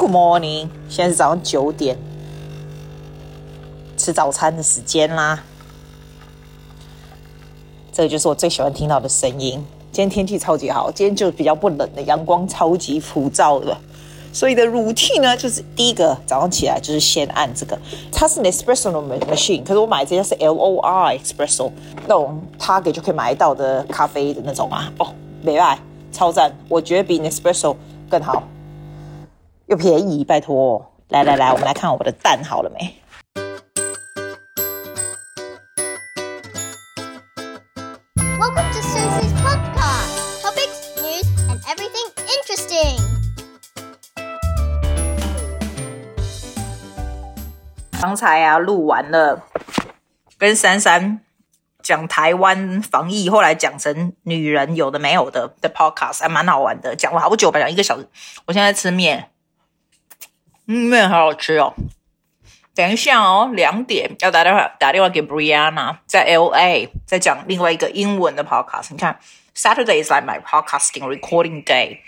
[0.00, 1.94] Good morning，现在是早上九点，
[3.98, 5.44] 吃早餐的时间啦。
[7.92, 9.62] 这个就是我最喜欢听到的声音。
[9.92, 13.76] 今天天气超级好，今天就比较不冷的，阳光超级普照的。
[14.32, 17.78] 所以的乳器呢，就是第一个早上起来就是先按这个，
[18.10, 21.70] 它是 Nespresso 的 machine，可是我买这家是 L O R Espresso
[22.08, 24.90] 那种 Target 就可以买到的咖啡的那种啊。
[24.96, 25.08] 哦，
[25.42, 25.78] 没爱，
[26.10, 27.76] 超赞，我觉得比 Nespresso
[28.08, 28.42] 更好。
[29.70, 30.84] 又便宜，拜托！
[31.10, 32.92] 来来来，我们来看我的蛋好了没
[38.36, 40.42] ？Welcome to Susie's podcast.
[40.42, 42.98] Topics, news, and everything interesting.
[48.00, 49.44] 刚才啊，录完了，
[50.36, 51.20] 跟珊珊
[51.80, 58.08] 讲台湾防疫，后来讲成女人有的没有的的 podcast，还蛮好玩的，讲了好久吧，讲一个小时。
[58.46, 59.30] 我现在吃面。
[60.72, 61.74] 嗯，面好好吃哦。
[62.76, 68.90] 等一下哦，两点要打电话打电话给 Brianna，在 LA，在讲另外一个英文的 podcast。
[68.90, 69.18] 你看
[69.56, 71.98] ，Saturday is like my podcasting recording day，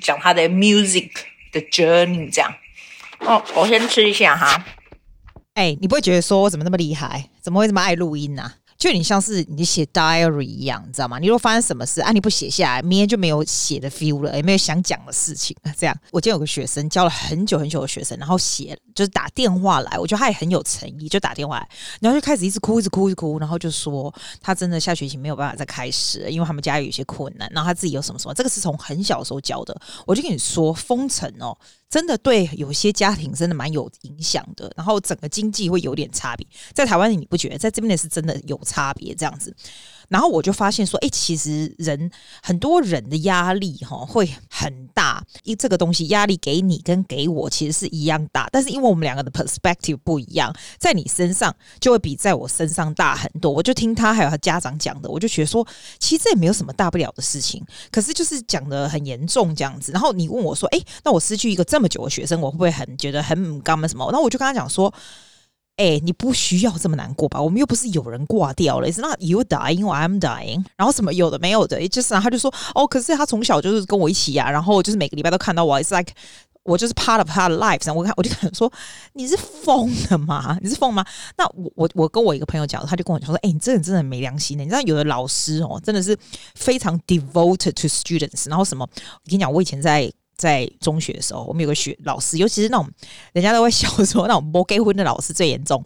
[0.00, 1.10] 讲他的 music
[1.50, 2.54] 的 journey 这样。
[3.18, 4.64] 哦，我先吃一下哈。
[5.54, 7.28] 哎，你不会觉得说我怎么那么厉害？
[7.42, 8.54] 怎么会这么爱录音呢、啊？
[8.80, 11.18] 就你像是你写 diary 一样，你知道吗？
[11.18, 15.54] 你如果发生什么事啊，你不写下来，明天就没有写的 feel 了，也没有想讲的事情。
[15.76, 21.68] 这样，我今天有个学生教了很久很久的学生，然后写就是打电话来，我觉得他也很有诚意，就打电话来，
[22.00, 29.78] 然后就开始一直哭，一直哭，一直哭，然后就说他真的下学期没有办法再开始，因为他们家有一些困难，然后他自己有什么什么，这个是从很小的时候教的。
[30.06, 31.54] 我就跟你说，封城哦。
[31.90, 36.46] 真的对有些家庭真的蛮有影响的，然后整个经济会有点差别。
[36.72, 37.58] 在台湾你不觉得？
[37.58, 39.54] 在这边的是真的有差别这样子。
[40.08, 42.10] 然后我就发现说，哎，其实人
[42.42, 53.52] 很多人的压力哈会很大，因这个东西压力给你跟给我其实是一样大，但是因为我们两个的 perspective 不一样，在你身上就会比在我身上大很多。
[53.52, 55.64] 我就听他还有他家长讲的，我就觉得说，
[56.00, 59.92] 其实这也没有什么大不了的事情，可是就是讲得很严重这样子。
[59.92, 64.04] 然后你问我说，哎，那我失去一个这么久的学生，我会不会很觉得很干嘛什么？
[64.10, 64.92] 然后我就跟他讲说。
[65.80, 67.40] 哎，你不需要这么难过吧？
[67.40, 70.62] 我们又不是有人挂掉了，It's not you dying or I'm dying。
[70.76, 76.12] 然后什么有的没有的，就是他就说哦，可是他从小就是跟我一起呀、啊，然后就是每个礼拜都看到我，It's like
[76.64, 77.86] 我就是 part of her life。
[77.86, 78.70] 然后我看我就想说，
[79.14, 80.58] 你是疯了吗？
[80.60, 81.02] 你是疯吗？
[81.38, 84.64] 那我我我跟我一个朋友讲，他就跟我讲说，哎，你这人真的没良心的。
[84.64, 86.14] 你知道有的老师哦，真的是
[86.56, 88.50] 非常 devoted to students。
[88.50, 88.86] 然后什么？
[88.94, 90.12] 我跟你讲，我以前在。
[90.40, 92.88] 在中学的时候，我们有个学老师，尤其是那种
[93.34, 95.84] 人家都会笑说那种不结婚的老师最严重。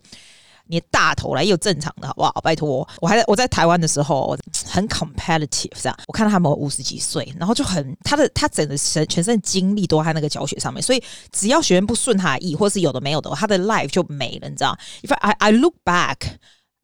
[0.66, 2.40] 你大头来又正常的好不好？
[2.40, 4.34] 拜托，我还在我在台湾的时候
[4.66, 16.16] 很 competitive 这样，我看到他们五十几岁，然后就很他的他整个身全身的精力都在那个教学上面，所以只要学生不顺他的意，或是有的没有的，他的 life 就没了，你知道？If I I look back。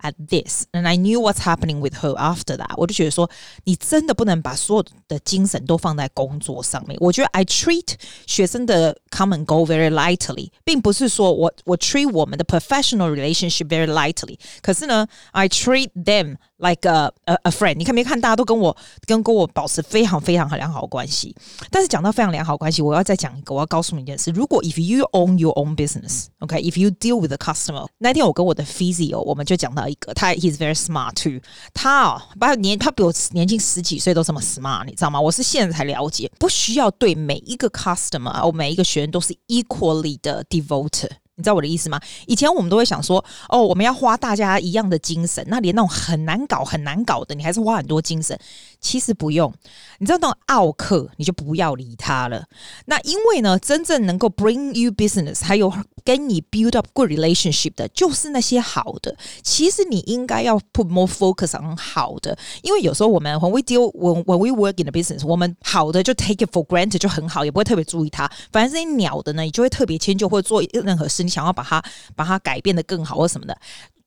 [0.03, 2.75] At this, and I knew what's happening with her after that.
[2.75, 3.27] 我就觉得说，
[3.63, 6.95] 你真的不能把所有的精神都放在工作上面。
[6.99, 7.93] 我觉得 I treat
[8.27, 14.37] 学生的 come and go very lightly，并不是说我我 treat 我们的 professional relationship very lightly。
[14.61, 17.74] 可是呢，I treat them like a a, friend。
[17.74, 18.18] 你看没看？
[18.20, 18.74] 大家都跟我
[19.06, 21.34] 跟跟我保持非常非常良好的关系。
[21.70, 29.80] 但是讲到非常良好的关系，我要再讲一个，我要告诉你一件事：如果 if you own your own business，OK，if、you deal with the customer，那天我跟我的 physio，我们就讲到。
[29.90, 31.40] 一个他，he's very smart too。
[31.74, 35.20] 他哦，把年他比我年轻十几岁都这么 smart，你知道吗？
[35.20, 41.10] 我是现在才了解，不需要对每一个 customer，我每一个学员都是 equally 的 devoted。
[41.40, 41.98] 你知道我的意思吗？
[42.26, 48.38] 以前我们都会想说，哦，我们要花大家一样的精神，那连那种很难搞、很难搞的，你还是花很多精神。
[48.78, 49.52] 其实不用，
[49.98, 52.44] 你知道那种奥客，你就不要理他了。
[52.86, 55.72] 那因为呢，真正能够 bring you business，还有
[56.04, 59.16] 跟你 build up good relationship 的，就是那些好的。
[59.42, 66.12] 其实你应该要 put more focus on 好的，因为有时候我们 when we deal when when we work in the business，我们好的就
[66.14, 68.30] take it for granted 就很好，也不会特别注意它。
[68.50, 71.20] 反正这些鸟的呢，你就会特别迁就或者做任何事。
[71.29, 71.83] 想要把它
[72.15, 73.57] 把它改变得更好或什么的，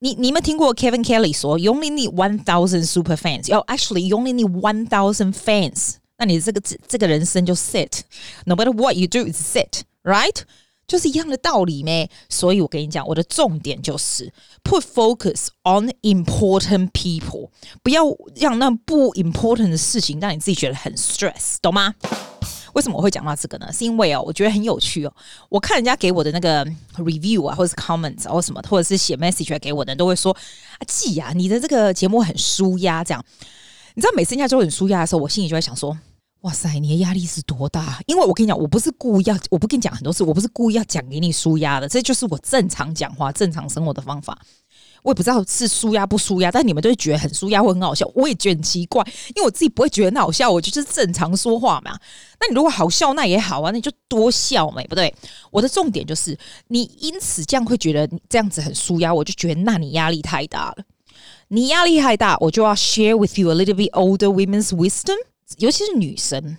[0.02, 3.54] 你你们听过 Kevin Kelly 说，You only need one thousand super fans。
[3.54, 5.96] 哦，actually，you only need one thousand fans。
[6.18, 10.44] 那你这个这这个人生就 sit。No matter what you do，is sit，right？
[10.88, 12.10] 就是一样的道理咩？
[12.30, 14.32] 所以我跟你讲，我的重点就是
[14.64, 17.50] put focus on important people，
[17.84, 18.04] 不要
[18.36, 21.94] 让那不 important 的事情让你自己觉得很 stress，懂吗？
[22.75, 23.73] 为什么我会讲到这个呢？
[23.73, 25.13] 是因为哦，我觉得很有趣哦。
[25.49, 26.65] 我看人家给我的那个
[26.97, 33.25] review 啊，或者是 comments 啊，或什么，或者是写 message 给我的人，都会说啊，季啊，你的这个节目很舒压，这样。
[33.95, 35.97] 你知道每次人家说很舒压的时候，我心里就会想说，
[36.41, 38.01] 哇塞，你的压力是多大？
[38.07, 44.37] 因为我跟你讲，我不是故意要，我不跟你讲很多次，我不是故意要讲给你舒压的，这就是我正常讲话、正常生活的方法。
[45.05, 49.05] 我也不知道是舒压不舒压，但你们都会觉得很舒压或很好笑，我也觉得很奇怪，
[49.35, 51.93] 因为我自己不会觉得很好笑，我就是正常说话嘛。
[52.41, 55.15] 那你如果好笑，那也好啊，那你就多笑嘛，不对？
[55.51, 56.37] 我的重点就是，
[56.69, 60.85] 你因此这样会觉得这样子很舒压，我就觉得那你压力太大了。
[61.49, 65.19] 你压力太大，我就要 share with you a little bit older women's wisdom，
[65.59, 66.57] 尤其是女生。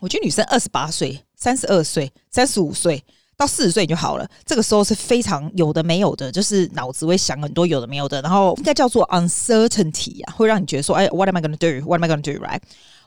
[0.00, 3.04] 我觉得女生二十八岁、三十二岁、三十五岁。
[3.38, 12.60] 到四十岁你就好了，这个时候是非常有的没有的，就是脑子会想很多有的没有的，然后应该叫做 uncertainty 啊，会让你觉得说，哎，what am I gonna do？What am I gonna do？Right？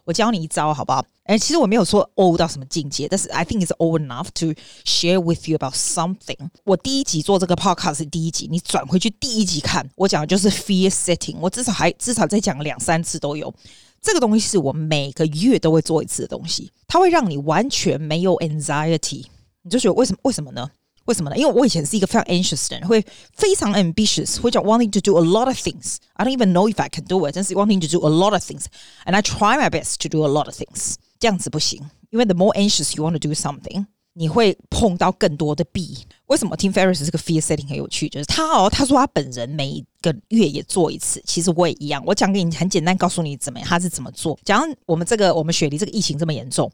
[0.06, 1.06] 我教你一招好不好？
[1.25, 4.54] 哎，其实我没有说 old 到什么境界，但是 I think it's old enough to
[4.86, 6.38] share with you about something。
[6.63, 13.54] 我第一集做这个 podcast 是第一集，你转回去第一集看，我讲的就是 fear setting，我至少还至少再讲两三次都有。
[14.01, 19.25] 这个东西是我每个月都会做一次的东西，它会让你完全没有 anxiety。
[19.62, 20.19] 你就觉得为什么？
[20.23, 20.69] 为什么呢？
[21.06, 21.37] 为什么呢？
[21.37, 26.88] 因为我以前是一个非常 anxious 的人，会非常 ambitious，会讲 wanting to do a lot of things。I don't even know if I
[26.88, 30.08] can do it，但是 wanting to do a lot of things，and I try my best to
[30.08, 30.94] do a lot of things。
[31.20, 31.81] 这样子不行，
[32.11, 36.06] 因为 the more anxious you want to do something， 你会碰到更多的弊。
[36.25, 38.10] 为什么 Tim Ferris 这个 fear setting 很有趣？
[38.10, 41.22] 就是他哦，他说他本人每一个月也做一次。
[41.25, 42.02] 其实我也一样。
[42.06, 44.38] 我讲给你很简单，告诉你怎么样，他是怎么做。
[44.44, 46.72] 假如我们这个我们雪梨这个疫情这么严重，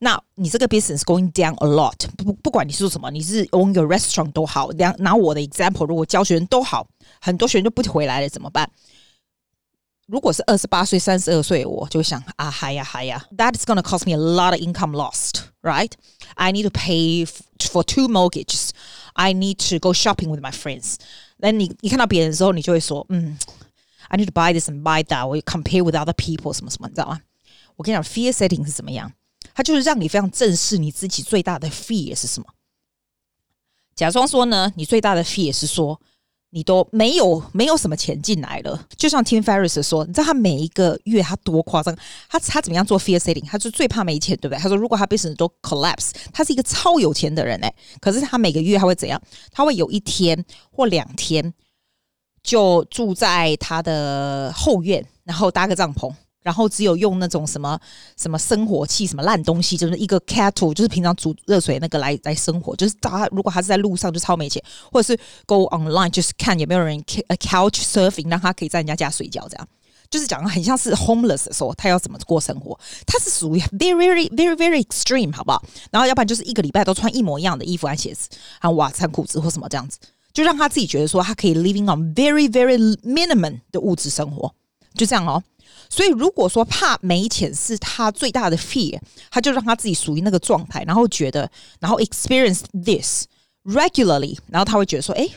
[0.00, 1.96] 那你这个 business going down a lot。
[2.16, 4.68] 不不管你是做什么，你是 own your restaurant 都好。
[4.70, 6.86] 两拿我的 example，如果教学生都好，
[7.20, 8.68] 很多学生就不回来了，怎么办？
[10.06, 15.91] 如果是二十八岁、三十二岁，我就想啊，嗨呀嗨呀，that is gonna cost me a lot of income lost, right?
[16.35, 18.71] I need to pay for two mortgages.
[19.13, 20.95] I need to go shopping with my friends.
[21.39, 23.37] Then 你你看到别人的时候，你就会说，嗯，
[24.07, 25.27] I need to buy this and buy that.
[25.27, 27.21] 我 compare with other people 什么什么，你知道吗？
[27.75, 29.11] 我跟你讲，fear setting 是怎么样？
[29.53, 32.47] 它就是让你非常正视你自己最大的 fear 是什么。
[33.95, 35.99] 假装说呢，你最大的 fear 是说。
[36.50, 41.94] 你都没有没有什么钱进来了，就像 Tim Ferris 说，你知道他每一个月他多夸张？
[42.28, 43.44] 他他怎么样做 fear setting？
[43.44, 44.58] 他就最怕没钱，对不对？
[44.58, 49.20] 他说如果他 business 都 collapse，他是一个超有钱的人哎，可是他每个月他会怎样？
[49.50, 51.52] 他会有一天或两天
[52.42, 56.10] 就住在他的后院，然后搭个帐篷。
[56.46, 57.76] 然后只有用那种什么
[58.16, 62.76] 什么生火器，什么烂东西，就是一个 kettle，就是平常煮热水那个来来生火。
[62.76, 64.62] 就是他如果他是在路上，就超没钱，
[64.92, 69.68] 或者是 go online，就是看有没有人 couch surfing，让他可以在人家家睡觉，这样
[70.08, 72.78] 就是讲的很像是 homeless 的时候，他要怎么过生活？
[73.04, 75.60] 他是属于 very very very very extreme，好不好？
[75.90, 78.28] 然后要不然就是一个礼拜都穿一模一样的衣服和鞋子，
[78.60, 79.98] 还有袜子、裤子或什么这样子，
[80.32, 84.54] 就让他自己觉得说他可以 living on very very minimum 的物质生活。
[84.96, 85.42] 就这样哦。
[85.88, 88.98] 所以如果说怕没钱是他最大的 fear，
[89.30, 91.48] 他就让他自己属于那个状态，然后觉得，
[91.78, 93.26] 然后 experience this
[93.62, 95.28] regularly，然后他会觉得说，哎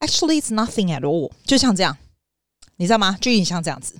[0.00, 1.96] ，actually it's nothing at all，就像这样，
[2.76, 3.18] 你知道吗？
[3.20, 3.94] 就有点像这样子。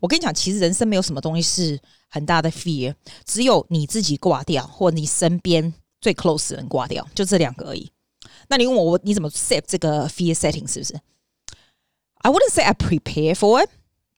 [0.00, 2.94] 我跟你讲，其实人生没有什么东西是很大的 fear，
[3.26, 7.90] 只有你自己挂掉，或你身边最 close 的人挂掉，就这两个而已。
[8.48, 10.98] 那你问我，我你怎么 set 这个 fear setting 是不是
[12.22, 13.68] ？I wouldn't say I prepare for it。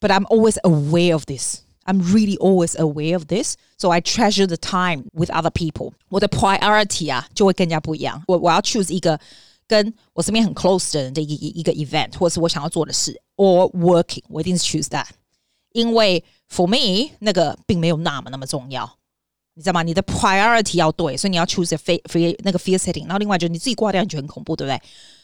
[0.02, 1.62] But I'm always aware of this.
[1.86, 3.56] I'm really always aware of this.
[3.78, 5.94] So I treasure the time with other people.
[6.10, 8.22] 我的 priority 啊，就会更加不一样。
[8.28, 9.20] 我我要 choose 一个
[9.68, 15.08] 跟我身边很 close 的人的一一一个 event，或者是我想要做的事，or working，我一定是 choose that。
[15.72, 18.98] 因为 for me 那个并没有那么那么重要，
[19.54, 19.84] 你知道吗？
[19.84, 23.04] 你的 priority 要对，所以你要 choose a fear fear 那个 fear setting。
[23.04, 24.82] 然后另外就是你自己挂掉，你觉得很恐怖，对不对？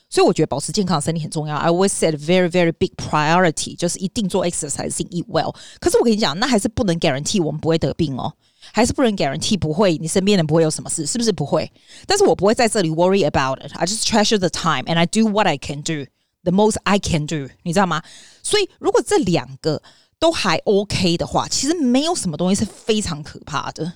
[0.10, 1.56] 所以我觉得保持健康的身体很重要。
[1.56, 5.56] I always said very very big priority，就是一定做 exercise eat well。
[5.80, 8.32] 可是我跟你讲，那还是不能 guarantee 我们不会得病哦，
[8.72, 11.72] 还是不能 guarantee 不会，你身边人不会有什么事，是不是不会？
[12.06, 16.06] 但是我不会在这里 worry about it。I just treasure the time and I do what I can do
[16.44, 18.04] the most I can do，你知道吗？
[18.44, 19.82] 所以如果这两个
[20.20, 23.94] 都还 OK 的话，其实没有什么东西是非常可怕的。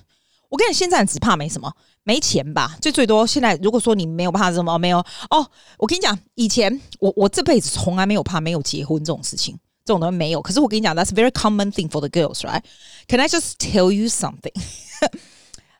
[0.48, 1.72] 我跟你现在只怕没什么。
[2.03, 4.97] 没钱吧，最最多现在如果说你没有怕什么没有
[5.29, 10.41] 哦，我跟你讲，以前我我这辈子从来没有怕没有结婚这种事情，这种东西没有。
[10.41, 12.61] 可是我跟你讲，That's very common thing for the girls, right?
[13.07, 14.53] Can I just tell you something?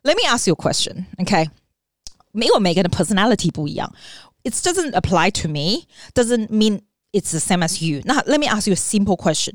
[0.02, 1.50] Let me ask you a question, okay?
[2.32, 3.94] 没有每个人的 personality 不一样
[4.42, 6.80] ，It doesn't apply to me, doesn't mean
[7.12, 8.02] it's the same as you.
[8.04, 9.54] 那 Let me ask you a simple question.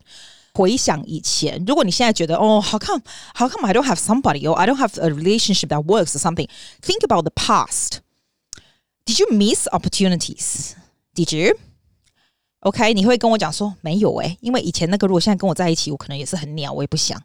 [0.58, 3.02] 回想以前，如果你现在觉得哦，how come
[3.34, 6.18] how come I don't have somebody or I don't have a relationship that works or
[6.18, 6.48] something?
[6.80, 7.98] Think about the past.
[9.04, 10.72] Did you miss opportunities?
[11.14, 11.56] Did you?
[12.60, 17.20] OK，你会跟我讲说没有诶，因为以前那个如果现在跟我在一起，我可能也是很鸟，我也不想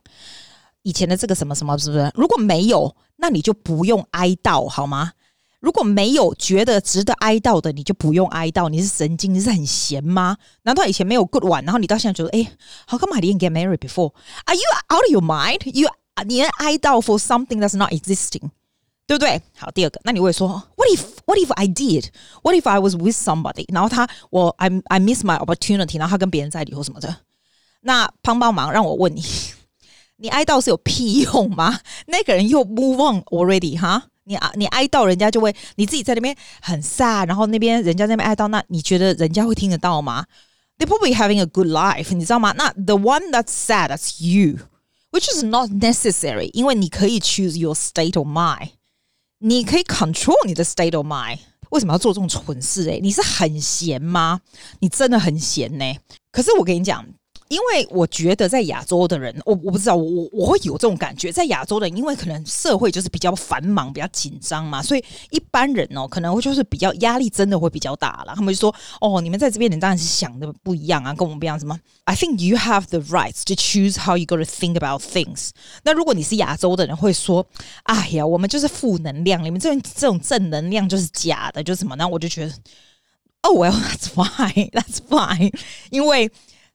[0.82, 2.12] 以前的这个什么什么，是不是？
[2.16, 5.14] 如果没有，那你就不用哀悼好吗？
[5.65, 8.69] 如果没有觉得值得哀悼的，你就不用哀悼。
[8.69, 10.37] 你是神经，你是很闲吗？
[10.65, 12.53] 难道以前没有 good one，然后你到现在觉得，哎
[12.87, 14.13] ，how come I didn't get married before?
[14.45, 15.63] Are you out of your mind?
[15.73, 15.89] You
[16.27, 18.51] 你哀悼 for something that's not existing，
[19.07, 19.41] 对不对？
[19.57, 22.09] 好，第二个，那你会说，What if What if I did?
[22.43, 23.65] What if I was with somebody？
[23.73, 27.17] 然后他我 I I miss my opportunity，然后他跟别人在一起或什么的。
[27.81, 29.23] 那帮帮忙，让我问你，
[30.17, 31.81] 你哀悼是有屁用吗？
[32.07, 34.09] 那个人又 move on already 哈？
[34.25, 40.25] 你啊，你哀悼人家就会，你自己在那边很 sad，然后那边人家那边哀悼，那你觉得人家会听得到吗
[40.79, 42.53] ？They probably having a good life，你知道吗？
[42.57, 48.71] 那 the one that's sad that's you，which is not necessary，因为你可以 choose your state of mind，
[49.39, 51.39] 你可以 control 你的 state of mind。
[51.71, 52.89] 为什么要做这种蠢事？
[52.89, 54.41] 诶，你是很闲吗？
[54.81, 55.95] 你真的很闲呢。
[56.31, 57.05] 可是我跟你讲。
[57.55, 68.33] 因为我觉得在亚洲的人，我我不知道，我我会有这种感觉，在亚洲的人，因为可能社会就是比较繁忙、比较紧张嘛，所以一般人哦，可能会就是比较压力真的会比较大了。
[68.35, 75.51] 他们就说：“哦，你们在这边你当然是想的不一样啊，跟我们不一样。”什么？I think you have the right to choose how you gonna think about things。
[75.85, 77.47] 那如果你是亚洲的人，会说
[77.85, 82.53] ：“哎呀，我们就是负能量，你们这种这种正能量就是假的，就是什么？”那我就觉得
[83.43, 85.53] ：“Oh well, that's fine, that's fine。”
[85.91, 86.29] 因为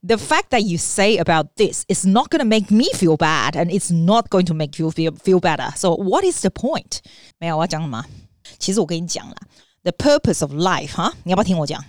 [0.07, 3.55] The fact that you say about this is not going to make me feel bad,
[3.55, 5.73] and it's not going to make you feel feel better.
[5.77, 6.99] So what is the point?
[7.39, 8.05] 没有，我要讲什么？
[8.59, 9.37] 其实我跟你讲了，
[9.83, 11.83] the purpose of life 哈，你要不要听我讲？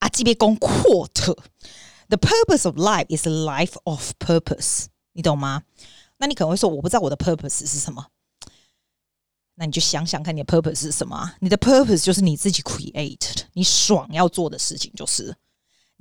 [0.00, 5.62] 啊，这边讲 quote。The purpose of life is a life of purpose，你懂吗？
[6.16, 8.06] 那你可能会说，我不知道我的 purpose 是什么。
[9.54, 11.34] 那你就想想看，你的 purpose 是什么？
[11.38, 15.36] 你的 purpose 就是你自己 create，你爽要做的事情就是。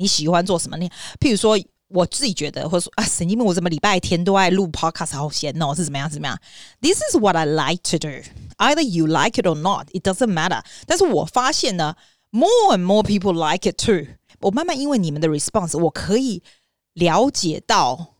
[0.01, 0.77] 你喜欢做什么？
[0.77, 0.89] 你
[1.19, 1.57] 譬如说，
[1.89, 6.09] 我自己觉得，或者说啊，神经病，我怎么礼拜天都爱录 podcast，好闲哦，是怎么样？
[6.09, 6.37] 是怎么样？
[6.81, 8.23] This is what I like to do.
[8.57, 10.61] Either you like it or not, it doesn't matter.
[10.85, 11.95] 但是我发现呢，
[12.29, 14.05] more and more people like it too.
[14.41, 16.43] 我慢慢因为你们的 response，我可以
[16.93, 18.15] 了解到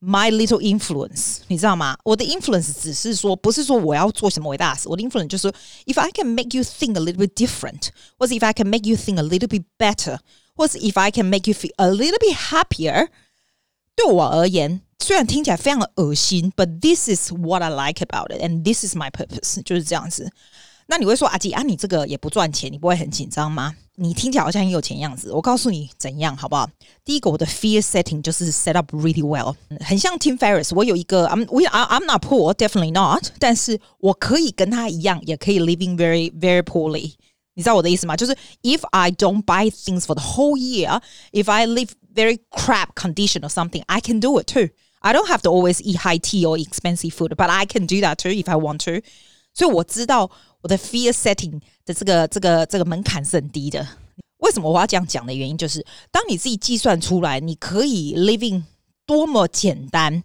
[0.00, 1.98] my little influence，你知道吗？
[2.04, 4.88] 我的 influence 只是说，不是说我要做什么伟大的事。
[4.88, 5.52] 我的 influence 就是说，
[5.86, 9.18] if I can make you think a little bit different，或者 if I can make you think
[9.18, 10.18] a little bit better。
[10.54, 13.08] 或是 if I can make you feel a little bit happier，
[13.94, 20.30] 对我而言，虽然听起来非常的恶心，but this is what I like about it，and this is my purpose，就是这样子。
[20.90, 23.74] 那你会说阿吉啊，你这个也不赚钱，你不会很紧张吗？
[23.96, 25.30] 你听起来好像很有钱样子。
[25.32, 26.70] 我告诉你怎样好不好？
[27.04, 30.74] 第一个，我的 fear setting 就是 set up really well，很像 Tim Ferriss。
[30.74, 37.12] 我有一个，I'm we I'm not poor，definitely not，但是我可以跟他一样，也可以 living very very poorly。
[37.54, 38.16] 你知道我的意思吗？
[38.16, 41.00] 就是 if I don't buy things for the whole year,
[41.32, 44.68] if I live very crap condition or something, I can do it too.
[45.00, 48.00] I don't have to always eat high tea or expensive food, but I can do
[48.00, 49.02] that too if I want to.
[49.54, 53.86] 所以我知道我的 fear setting 的这个这个这个门槛是很低的。
[54.38, 58.62] 为什么我要这样讲的原因，就是当你自己计算出来，你可以 living
[59.04, 60.22] 多么简单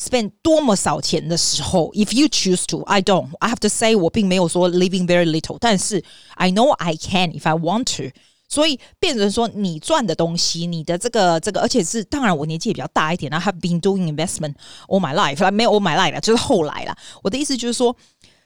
[0.00, 3.28] ，spend 多么少钱的时候，if you choose to, I don't.
[3.40, 6.02] I have to say 我并没有说 living very little，但是
[6.34, 8.10] I know I can if I want to。
[8.48, 14.54] 所以变成说，你赚的东西，你的这个这个，而且是当然，我年纪也比较大一点，I have been doing investment
[14.86, 16.96] all my life，没有 all my life 了，就是后来了。
[17.24, 17.96] 我的意思就是说，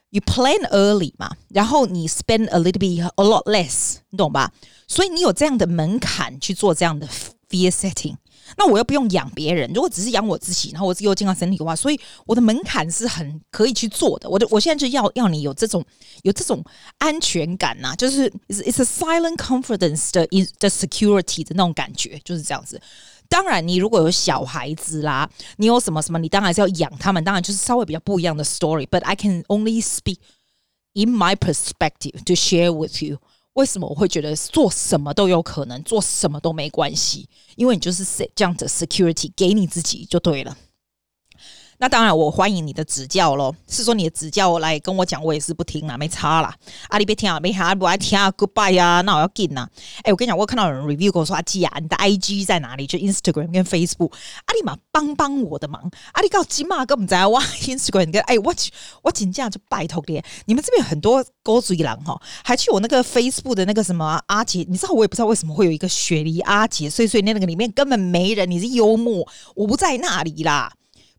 [0.09, 4.50] you plan early 嘛，然后你 spend a little bit a lot less，你懂吧？
[4.88, 7.06] 所以你有这样的门槛去做这样的
[7.50, 8.16] fear setting。
[8.57, 14.29] 那我又不用养别人，如果只是养我自己，然后我自己又健康身体的话，所以我的门槛是很可以去做的。
[14.29, 15.83] 我的我现在就要要你有这种
[16.23, 16.63] 有这种
[16.99, 20.25] 安全感呐、啊，就是 it's, a silent confidence 的
[20.59, 22.79] the security 的那种感觉，就是这样子。
[23.27, 28.85] 当然，你如果有小孩子啦，你有什么什么，你当然是要养他们，当然就是稍微比较不一样的 story。
[28.85, 30.17] But I can only speak
[30.93, 33.17] in my perspective to share with you。
[33.55, 37.27] 为什么我会觉得做什么都有可能，做什么都没关系？
[37.55, 40.57] 因为你就是这样的 security 给你自己就对了。
[41.77, 43.53] 那当然，我欢迎你的指教喽。
[43.67, 46.55] 是说你的指教来跟我讲，我也是不听啦，没差啦。
[46.88, 49.67] 啊，你别听啊，没啥，不爱听啊，Goodbye 呀，那我要紧呐。
[50.03, 52.88] 哎，我跟你讲，我看到有人 review 跟我说，阿基啊，你的 IG 在哪里？
[52.88, 54.13] 就 Instagram 跟 Facebook。
[54.46, 55.91] 阿里嘛，帮帮我的忙。
[56.13, 58.53] 阿里告基嘛，跟我们在哇 Instagram 跟哎，我
[59.01, 60.22] 我请假就拜托你。
[60.46, 70.72] 你们这边有很多狗嘴狼哈，还去我那个 Facebook 的那个什么阿杰，你知道我也不知道为什么会有一个雪梨阿杰，所以所以那个里面根本没人，你是幽默，我不在那里啦。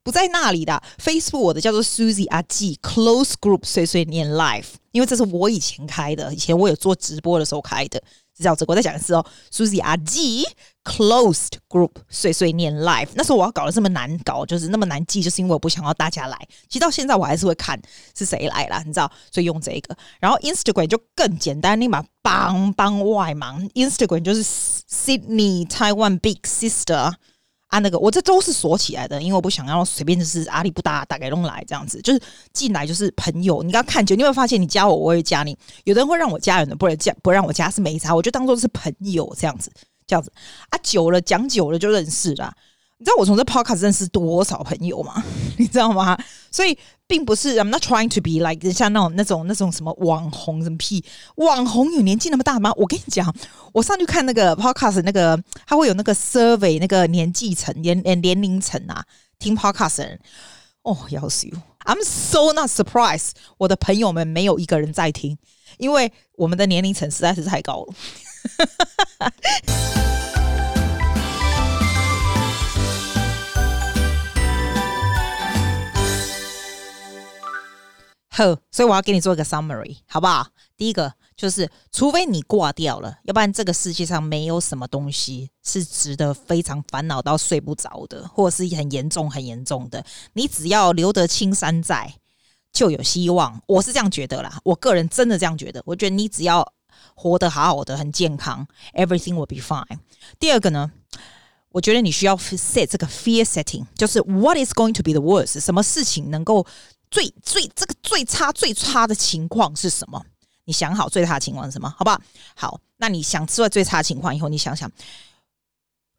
[0.06, 8.00] 不在那里的 Facebook，我的叫做 Susie 阿季 Close Group 碎碎念 Life，因为这是我以前开的，以前我有做直播的时候开的，
[8.36, 8.70] 是叫这个。
[8.70, 10.44] 我再讲一次哦，Susie 阿季
[10.84, 13.08] Closed Group 碎碎念 Life。
[13.16, 16.38] 那时候我要搞得这么难搞，就是那么难记，就是因为我不想要大家来。
[16.68, 17.76] 其实到现在我还是会看
[18.16, 19.96] 是谁来了，你知道，所以用这个。
[20.20, 27.14] 然后 Instagram 就更简单，你把帮帮外忙，Instagram 就是 Sydney Taiwan Big Sister。
[27.76, 32.20] 啊，那个我这都是锁起来的，因为我不想要随便就是阿里不搭打开弄来这样子，就是
[32.54, 33.62] 进来就是朋友。
[33.62, 35.54] 你刚看久，你会发现你加我，我会加你。
[35.84, 39.70] 有的人会让我加人的，不能加，不让我加是没啥，我就当做是朋友这样子，
[40.06, 40.32] 这样子
[40.70, 42.50] 啊，久了讲久了就认识了。
[42.98, 45.22] 你知道我从这 podcast 认识多少朋友吗？
[45.58, 46.18] 你知道吗？
[46.56, 52.72] 所以并不是 I'm not trying to be like 像那种那种那种什么网红什么屁网红有年纪那么大吗？
[52.76, 53.30] 我跟你讲，
[53.74, 59.04] 我上去看那个 podcast 那个，他会有那个 survey 那个年纪层年年龄层啊，
[59.38, 60.18] 听 podcast 的人
[60.80, 61.46] 哦，要死
[61.84, 65.36] I'm so not surprised，我的朋友们没有一个人在听，
[65.76, 67.94] 因为我们的年龄层实在是太高了。
[78.36, 80.46] 呵，所以我要给你做一个 summary，好不好？
[80.76, 90.04] 第一个就是，除非你挂掉了，要不然这个世界上没有什么东西是值得非常烦恼到睡不着的，或者是很严重、很严重的。
[90.34, 92.12] 你只要留得青山在，
[92.74, 93.62] 就有希望。
[93.66, 95.82] 我是这样觉得啦，我个人真的这样觉得。
[95.86, 96.74] 我觉得你只要
[97.14, 99.98] 活得好好的、很健康，everything will be fine。
[100.38, 100.92] 第二个呢，
[101.70, 105.58] 我觉得你需要 set 这个 fear setting，就是 what is going to be the worst？
[105.58, 106.66] 什么事情能够？
[107.16, 110.22] 最最这个最差最差的情况是什么？
[110.66, 111.88] 你想好最差的情况是什么？
[111.88, 112.20] 好不好？
[112.54, 114.92] 好，那你想出来最差情况以后，你想想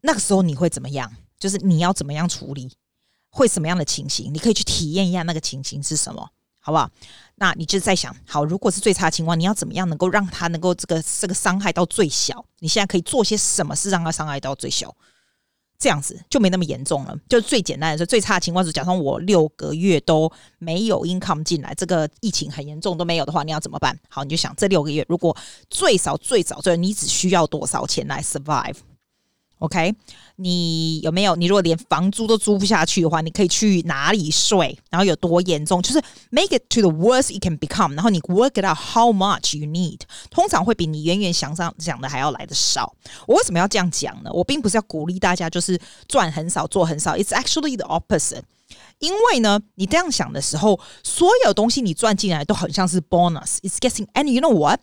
[0.01, 1.15] 那个时候你会怎么样？
[1.37, 2.75] 就是你要怎么样处理？
[3.29, 4.33] 会什么样的情形？
[4.33, 6.89] 你可以去体验一下那个情形是什么，好不好？
[7.35, 12.43] 那你就在想，好，如果是最差情况，你要怎么样能够让他能够这个这个伤害到最小？
[12.57, 14.95] 你现在可以做些什么事让他伤害到最小？
[15.79, 17.15] 这样子就没那么严重了。
[17.29, 23.97] 就最简单的说，最差的情况是，假设我六个月都没有 income 进来，这个疫情很严重都没有的话，你要怎么办？
[24.09, 25.35] 好，你就想这六个月，如果
[25.69, 28.75] 最少最少，就你只需要多少钱来 survive？
[29.59, 29.93] OK，
[30.35, 31.35] 你有没有？
[31.35, 34.77] 你如果连房租都租不下去的话，你可以去哪里睡？
[34.91, 35.81] 然后有多严重？
[35.81, 37.93] 就是 make it to the worst it can become。
[37.95, 40.01] 然后你 work it out how much you need。
[40.29, 42.93] 通常会比你远远想象想的还要来的少。
[43.25, 44.31] 我为什么要这样讲呢？
[44.31, 47.15] 我并不是要鼓励大家就是赚很少做很少。
[47.15, 48.43] It's actually the opposite。
[48.99, 53.57] 因为呢，你这样想的时候，所有东西你赚进来都很像是 bonus。
[53.61, 54.79] It's getting and you know what？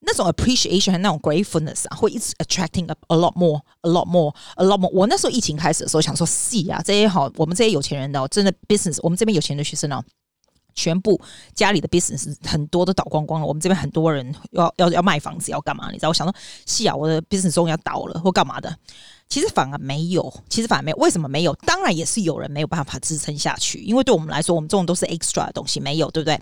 [0.00, 4.78] 那种 appreciation 和那种 gratefulness 啊，会一直 attracting a a lot more, a lot more, a lot
[4.78, 4.90] more。
[4.92, 10.02] 我那时候疫情开始的时候，想说，是啊，这些好，我们这些有钱人的真的 business，我们这边有钱的学生哦，
[10.74, 11.20] 全部
[11.54, 13.46] 家里的 business 很多都倒光光了。
[13.46, 15.90] 我们这边很多人要要要卖房子，要干嘛？
[15.90, 16.08] 你知道？
[16.08, 16.34] 我想说，
[16.66, 18.74] 是啊，我的 business 终于要倒了，或干嘛的？
[19.28, 20.96] 其实反而没有，其实反而没有。
[20.96, 21.54] 为什么没有？
[21.66, 26.40] 当然也是有人没有办法支撑下去，因为对我们来说，我们这种都是 extra 的东西，没有，对不对？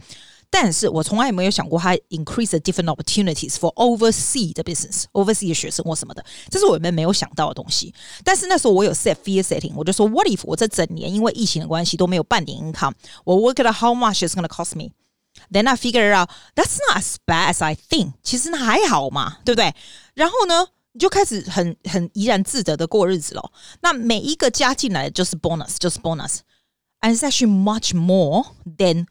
[0.50, 7.92] 但是我从来也没有想过，它 increase the different opportunities for overseas 的 business，overseas 的学生或什么的，这是我们没有想到的东西。
[8.24, 15.76] 但是那时候我有 set fear setting，我就说，what if 我这整年因为疫情的关系都没有半点 income，我 work out how much it's gonna cost me，then I
[15.76, 19.74] figure out that's not as bad as I think，其实那还好嘛，对不对？
[20.14, 23.52] 然后呢，你就开始很很怡然自得的过日子喽。
[23.82, 28.46] 那每一个加进来的就是 bonus，就是 bonus，and it's actually much more
[28.78, 29.08] than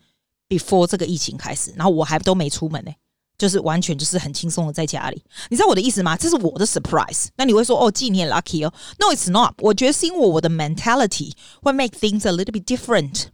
[0.50, 2.92] before 这个疫情开始，然后我还都没出门呢、
[3.38, 5.24] 就是完全就是很轻松的在家里。
[5.50, 6.16] 你知道我的意思吗？
[6.18, 7.28] 这是我的 surprise。
[7.36, 9.54] 那你会说哦，纪念 lucky 哦？No, it's not。
[9.60, 13.26] 我觉得是因为我的 mentality 会 make things a little bit different。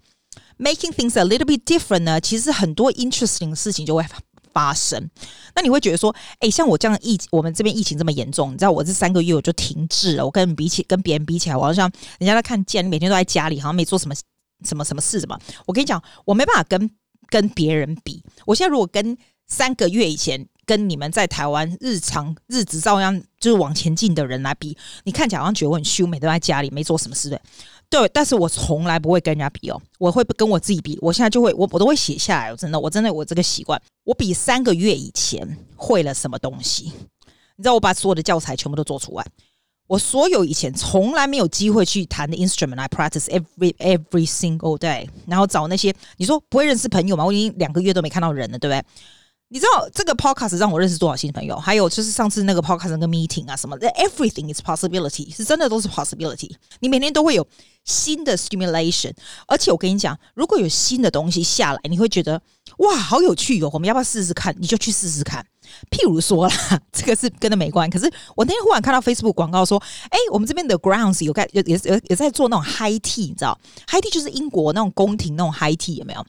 [0.58, 4.06] Making things a little bit different 呢，其实很多 interesting 的事情就会
[4.54, 5.10] 发生。
[5.56, 10.24] 那你会觉得说，哎，像我这样疫，我们这边疫情这么严重，你知道我这三个月我就停滞了。
[10.24, 14.14] 我跟比起跟别人比起来，我好像人家在看见，你每天都在家里，好像没做什么
[14.64, 15.38] 什么什么事，什么。
[15.66, 16.90] 我跟你讲，我没办法跟。
[17.34, 19.18] 跟别人比，我现在如果跟
[19.48, 27.42] 三个月以前跟你们在台湾日常日子照样就是往前进的人来比，你看起来好像觉得我很虚，每都在家里没做什么事的，
[27.90, 28.08] 对。
[28.10, 30.96] 但是我从来不会跟人家比哦，我会跟我自己比。
[31.02, 32.52] 我现在就会，我我都会写下来。
[32.52, 36.84] 我真的，我真的，我这个习惯，我比三个月以前会了什么东西。
[37.56, 39.26] 你知道，我把所有的教材全部都做出来。
[39.94, 45.08] 我所有以前从来没有机会去弹的 instrument，I practice every every single day。
[45.28, 47.24] 然后找那些你说不会认识朋友吗？
[47.24, 48.84] 我已经两个月都没看到人了，对不对？
[49.54, 51.56] 你知道这个 podcast 让我认识多少新朋友？
[51.56, 56.50] 还有就是上次那个 podcast 那个 meeting 啊什么，everything is possibility，是真的都是 possibility。
[56.80, 57.48] 你每天都会有
[57.86, 59.14] 新的 stimulation，
[59.46, 62.42] 而且我跟你讲，如果有新的东西下来，你会觉得
[62.80, 63.70] 哇，好有趣哦！
[63.72, 64.56] 我们要不要试试看？
[64.58, 65.46] 你就去试试看。
[65.92, 66.56] 譬如说啦，
[66.92, 67.88] 这个是跟他没关。
[67.92, 69.78] 可是我那天忽然看到 Facebook 广告说，
[70.10, 73.56] 哎，我们这边的 grounds 有在有有有有在做那种 high tea，你知道
[73.88, 76.26] ？high tea 就是英国那种宫廷那种 high tea，有没有？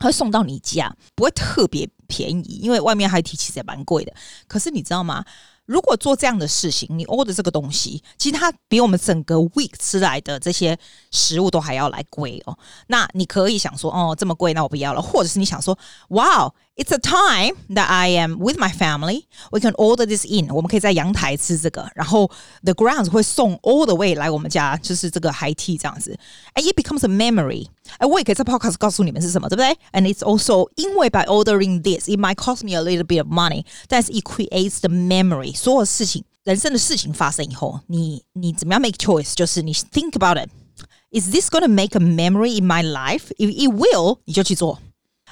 [0.00, 4.12] 会送到你家，不会特别便宜，因为外面还提其实也蛮贵的。
[4.46, 5.24] 可是你知道吗？
[5.66, 10.78] 如果做这样的事情，你 order 这个东西，其实它比我们整个 week 吃来的这些
[11.10, 12.58] 食物都还要来贵哦。
[12.88, 15.00] 那你可以想说，哦，这么贵，那我不要了。
[15.00, 15.78] 或者是你想说，
[16.08, 20.49] 哇 ，it's a time that I am with my family, we can order this in。
[20.49, 22.29] 我们可以在阳台吃这个，然后
[22.63, 26.17] the grounds 会送 all the way 来我们家，就是这个 high tea 这样子。
[26.55, 27.67] And it becomes a memory。
[27.97, 29.77] 哎，我也可以在 podcast 告诉你们是什么，对不对？
[29.91, 34.11] And it's also 因为 by ordering this, it might cost me a little bit of money，但是
[34.11, 35.55] it creates the memory。
[35.55, 39.33] 所有事情，人生的事情发生以后，你你怎么样 make choice？
[39.33, 43.31] 就是你 think about it。Is this going to make a memory in my life?
[43.39, 44.79] If it will，你就去做。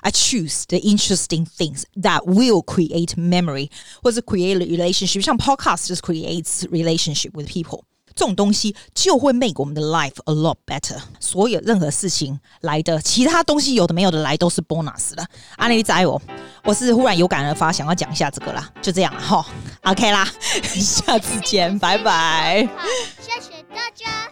[0.03, 3.71] I choose the interesting things that will create memory，
[4.03, 5.23] 或者 create relationship。
[5.23, 7.85] 像 podcast just creates relationship with people。
[8.15, 11.01] 这种东西就会 make 我们的 life a lot better。
[11.19, 15.27] 所有任何事情来的，其他东西有的没有的来都是 bonus 的。
[15.57, 16.21] 阿内在我，
[16.65, 19.47] 我是忽然有感而发，想要讲一下这个啦，就这样哈。
[19.85, 20.29] OK 啦，
[20.75, 22.69] 下次见，拜拜。
[23.19, 24.32] 谢谢大家